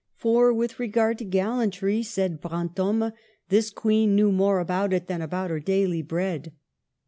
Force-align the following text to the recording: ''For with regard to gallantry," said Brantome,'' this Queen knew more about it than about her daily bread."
''For 0.25 0.51
with 0.51 0.79
regard 0.79 1.19
to 1.19 1.25
gallantry," 1.25 2.01
said 2.01 2.41
Brantome,'' 2.41 3.11
this 3.49 3.69
Queen 3.69 4.15
knew 4.15 4.31
more 4.31 4.57
about 4.59 4.93
it 4.93 5.05
than 5.05 5.21
about 5.21 5.51
her 5.51 5.59
daily 5.59 6.01
bread." 6.01 6.53